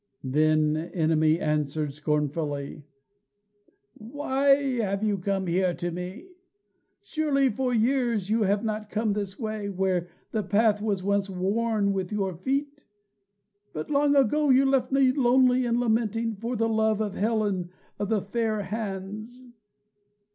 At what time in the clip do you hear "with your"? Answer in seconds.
11.93-12.33